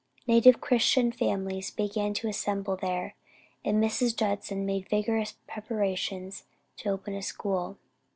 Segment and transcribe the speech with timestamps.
[0.25, 3.13] Native Christian families began to assemble there,
[3.63, 4.15] and Mrs.
[4.15, 6.45] Judson made vigorous preparations
[6.77, 7.77] to open a school.